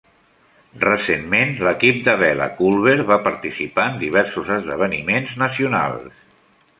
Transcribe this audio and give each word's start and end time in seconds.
Recentment, 0.83 1.51
l'equip 1.67 1.99
de 2.07 2.15
vela 2.21 2.47
Culver 2.61 2.95
va 3.11 3.17
participar 3.27 3.85
en 3.91 3.99
diversos 4.05 4.49
esdeveniments 4.59 5.37
nacionals. 5.43 6.25